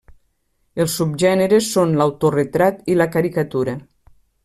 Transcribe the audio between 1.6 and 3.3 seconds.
són l'autoretrat i la